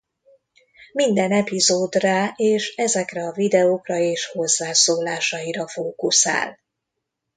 Minden 0.93 1.31
epizód 1.31 1.93
rá 1.95 2.33
és 2.35 2.73
ezekre 2.75 3.23
a 3.27 3.31
videókra 3.31 3.97
és 3.97 4.25
hozzászólásaira 4.25 5.67
fókuszál. 5.67 6.59